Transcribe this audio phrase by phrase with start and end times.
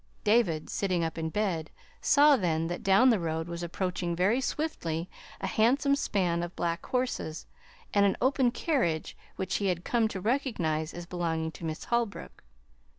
[0.23, 1.69] David, sitting up in bed,
[2.01, 5.07] saw then that down the road was approaching very swiftly
[5.39, 7.45] a handsome span of black horses
[7.93, 12.43] and an open carriage which he had come to recognize as belonging to Miss Holbrook.